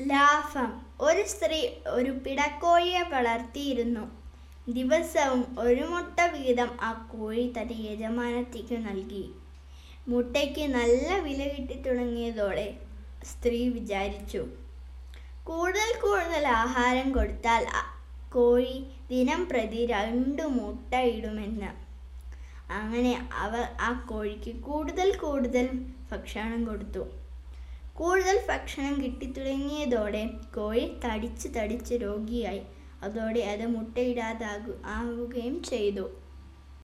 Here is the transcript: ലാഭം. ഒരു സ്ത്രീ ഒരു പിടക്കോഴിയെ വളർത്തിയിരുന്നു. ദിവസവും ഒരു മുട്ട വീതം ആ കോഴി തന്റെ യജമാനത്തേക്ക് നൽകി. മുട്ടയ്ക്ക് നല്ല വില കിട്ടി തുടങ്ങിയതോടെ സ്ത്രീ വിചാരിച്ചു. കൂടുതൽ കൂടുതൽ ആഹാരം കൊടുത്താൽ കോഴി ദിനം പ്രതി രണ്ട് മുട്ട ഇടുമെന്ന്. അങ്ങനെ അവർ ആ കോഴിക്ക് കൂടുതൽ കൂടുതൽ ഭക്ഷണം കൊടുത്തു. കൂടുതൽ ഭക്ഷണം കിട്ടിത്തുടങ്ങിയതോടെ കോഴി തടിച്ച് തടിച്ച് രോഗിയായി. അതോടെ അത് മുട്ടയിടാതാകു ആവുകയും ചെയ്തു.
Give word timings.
ലാഭം. 0.00 0.70
ഒരു 1.00 1.22
സ്ത്രീ 1.28 1.68
ഒരു 1.86 2.10
പിടക്കോഴിയെ 2.10 3.02
വളർത്തിയിരുന്നു. 3.02 4.04
ദിവസവും 4.68 5.56
ഒരു 5.58 5.84
മുട്ട 5.84 6.20
വീതം 6.20 6.70
ആ 6.80 6.92
കോഴി 7.12 7.54
തന്റെ 7.58 7.74
യജമാനത്തേക്ക് 7.74 8.76
നൽകി. 8.88 9.24
മുട്ടയ്ക്ക് 10.08 10.64
നല്ല 10.74 11.18
വില 11.18 11.48
കിട്ടി 11.48 11.74
തുടങ്ങിയതോടെ 11.74 12.78
സ്ത്രീ 13.24 13.68
വിചാരിച്ചു. 13.68 14.42
കൂടുതൽ 15.44 16.00
കൂടുതൽ 16.00 16.46
ആഹാരം 16.46 17.12
കൊടുത്താൽ 17.12 17.66
കോഴി 18.32 18.86
ദിനം 19.10 19.48
പ്രതി 19.48 19.86
രണ്ട് 19.86 20.42
മുട്ട 20.48 20.94
ഇടുമെന്ന്. 20.94 21.70
അങ്ങനെ 22.70 23.28
അവർ 23.32 23.64
ആ 23.80 23.92
കോഴിക്ക് 24.08 24.52
കൂടുതൽ 24.62 25.16
കൂടുതൽ 25.16 25.66
ഭക്ഷണം 26.12 26.64
കൊടുത്തു. 26.64 27.27
കൂടുതൽ 27.98 28.36
ഭക്ഷണം 28.48 28.94
കിട്ടിത്തുടങ്ങിയതോടെ 29.02 30.20
കോഴി 30.54 30.84
തടിച്ച് 31.04 31.48
തടിച്ച് 31.56 31.94
രോഗിയായി. 31.94 32.60
അതോടെ 33.02 33.40
അത് 33.40 33.64
മുട്ടയിടാതാകു 33.66 34.72
ആവുകയും 34.86 35.56
ചെയ്തു. 35.62 36.04